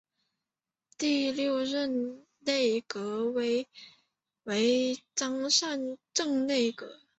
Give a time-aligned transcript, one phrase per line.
[0.97, 3.67] 第六任内阁为
[5.13, 7.01] 张善政内阁。